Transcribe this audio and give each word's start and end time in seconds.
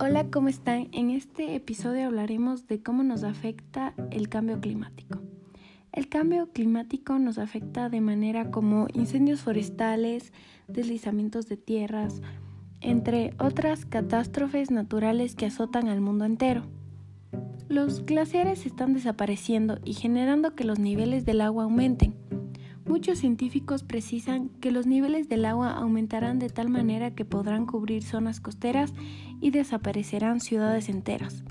Hola, 0.00 0.28
¿cómo 0.30 0.46
están? 0.46 0.86
En 0.92 1.10
este 1.10 1.56
episodio 1.56 2.06
hablaremos 2.06 2.68
de 2.68 2.80
cómo 2.80 3.02
nos 3.02 3.24
afecta 3.24 3.94
el 4.12 4.28
cambio 4.28 4.60
climático. 4.60 5.18
El 5.90 6.08
cambio 6.08 6.52
climático 6.52 7.18
nos 7.18 7.36
afecta 7.36 7.88
de 7.88 8.00
manera 8.00 8.52
como 8.52 8.86
incendios 8.94 9.40
forestales, 9.40 10.32
deslizamientos 10.68 11.48
de 11.48 11.56
tierras, 11.56 12.22
entre 12.80 13.34
otras 13.40 13.86
catástrofes 13.86 14.70
naturales 14.70 15.34
que 15.34 15.46
azotan 15.46 15.88
al 15.88 16.00
mundo 16.00 16.24
entero. 16.24 16.62
Los 17.68 18.06
glaciares 18.06 18.66
están 18.66 18.94
desapareciendo 18.94 19.80
y 19.84 19.94
generando 19.94 20.54
que 20.54 20.62
los 20.62 20.78
niveles 20.78 21.24
del 21.24 21.40
agua 21.40 21.64
aumenten. 21.64 22.14
Muchos 22.88 23.18
científicos 23.18 23.82
precisan 23.82 24.48
que 24.60 24.72
los 24.72 24.86
niveles 24.86 25.28
del 25.28 25.44
agua 25.44 25.72
aumentarán 25.72 26.38
de 26.38 26.48
tal 26.48 26.70
manera 26.70 27.10
que 27.10 27.26
podrán 27.26 27.66
cubrir 27.66 28.02
zonas 28.02 28.40
costeras 28.40 28.94
y 29.42 29.50
desaparecerán 29.50 30.40
ciudades 30.40 30.88
enteras. 30.88 31.44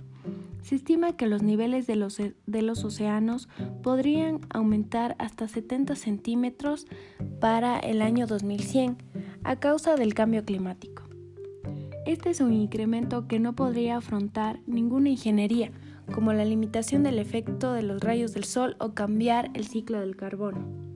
Se 0.64 0.74
estima 0.74 1.16
que 1.16 1.28
los 1.28 1.44
niveles 1.44 1.86
de 1.86 1.96
los, 1.96 2.20
los 2.48 2.84
océanos 2.84 3.50
podrían 3.84 4.42
aumentar 4.50 5.16
hasta 5.20 5.48
70 5.48 5.96
centímetros 5.96 6.88
para 7.40 7.78
el 7.78 8.02
año 8.02 8.26
2100 8.26 8.98
a 9.44 9.58
causa 9.58 9.96
del 9.96 10.16
cambio 10.16 10.44
climático. 10.44 11.04
Este 12.08 12.32
es 12.32 12.42
un 12.42 12.54
incremento 12.54 13.28
que 13.28 13.40
no 13.40 13.54
podría 13.54 13.98
afrontar 13.98 14.60
ninguna 14.66 15.10
ingeniería, 15.10 15.72
como 16.12 16.34
la 16.34 16.46
limitación 16.46 17.04
del 17.04 17.20
efecto 17.20 17.74
de 17.74 17.84
los 17.84 18.02
rayos 18.02 18.34
del 18.34 18.44
sol 18.44 18.76
o 18.80 18.96
cambiar 18.96 19.52
el 19.54 19.68
ciclo 19.68 20.00
del 20.00 20.16
carbono. 20.16 20.87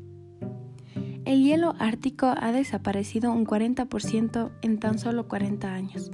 El 1.23 1.43
hielo 1.43 1.75
ártico 1.77 2.34
ha 2.35 2.52
desaparecido 2.52 3.31
un 3.31 3.45
40% 3.45 4.52
en 4.63 4.79
tan 4.79 4.98
solo 4.98 5.27
40 5.27 5.71
años. 5.71 6.09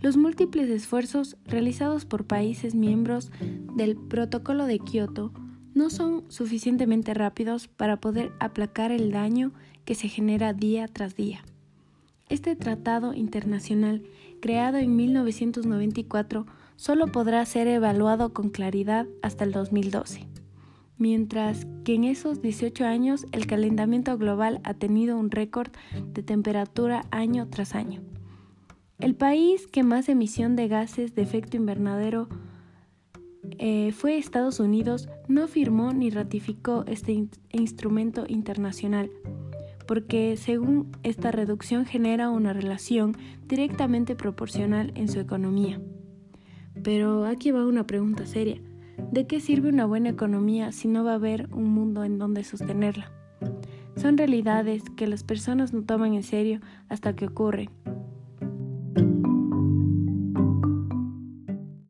Los 0.00 0.16
múltiples 0.16 0.70
esfuerzos 0.70 1.36
realizados 1.44 2.04
por 2.04 2.24
países 2.24 2.74
miembros 2.74 3.32
del 3.74 3.96
Protocolo 3.96 4.66
de 4.66 4.78
Kioto 4.78 5.32
no 5.74 5.90
son 5.90 6.24
suficientemente 6.28 7.14
rápidos 7.14 7.66
para 7.66 8.00
poder 8.00 8.32
aplacar 8.38 8.92
el 8.92 9.10
daño 9.10 9.52
que 9.84 9.96
se 9.96 10.08
genera 10.08 10.52
día 10.52 10.86
tras 10.86 11.16
día. 11.16 11.44
Este 12.28 12.54
tratado 12.54 13.14
internacional, 13.14 14.04
creado 14.40 14.78
en 14.78 14.94
1994, 14.94 16.46
solo 16.76 17.10
podrá 17.10 17.44
ser 17.44 17.66
evaluado 17.66 18.32
con 18.32 18.50
claridad 18.50 19.06
hasta 19.20 19.44
el 19.44 19.52
2012 19.52 20.26
mientras 20.98 21.66
que 21.84 21.94
en 21.94 22.04
esos 22.04 22.42
18 22.42 22.84
años 22.84 23.26
el 23.32 23.46
calentamiento 23.46 24.16
global 24.18 24.60
ha 24.64 24.74
tenido 24.74 25.16
un 25.16 25.30
récord 25.30 25.70
de 26.12 26.22
temperatura 26.22 27.04
año 27.10 27.48
tras 27.48 27.74
año. 27.74 28.02
El 28.98 29.16
país 29.16 29.66
que 29.66 29.82
más 29.82 30.08
emisión 30.08 30.54
de 30.54 30.68
gases 30.68 31.14
de 31.14 31.22
efecto 31.22 31.56
invernadero 31.56 32.28
eh, 33.58 33.92
fue 33.92 34.16
Estados 34.16 34.60
Unidos, 34.60 35.08
no 35.26 35.48
firmó 35.48 35.92
ni 35.92 36.10
ratificó 36.10 36.84
este 36.86 37.28
instrumento 37.50 38.24
internacional, 38.28 39.10
porque 39.86 40.36
según 40.36 40.92
esta 41.02 41.32
reducción 41.32 41.84
genera 41.84 42.30
una 42.30 42.52
relación 42.52 43.16
directamente 43.48 44.14
proporcional 44.14 44.92
en 44.94 45.08
su 45.08 45.18
economía. 45.18 45.80
Pero 46.82 47.24
aquí 47.24 47.50
va 47.50 47.66
una 47.66 47.86
pregunta 47.86 48.26
seria. 48.26 48.60
¿De 49.10 49.26
qué 49.26 49.40
sirve 49.40 49.68
una 49.68 49.86
buena 49.86 50.10
economía 50.10 50.72
si 50.72 50.88
no 50.88 51.04
va 51.04 51.12
a 51.12 51.16
haber 51.16 51.48
un 51.52 51.64
mundo 51.64 52.04
en 52.04 52.18
donde 52.18 52.44
sostenerla? 52.44 53.10
Son 53.96 54.16
realidades 54.16 54.84
que 54.96 55.06
las 55.06 55.22
personas 55.22 55.72
no 55.72 55.82
toman 55.82 56.14
en 56.14 56.22
serio 56.22 56.60
hasta 56.88 57.14
que 57.14 57.26
ocurren, 57.26 57.70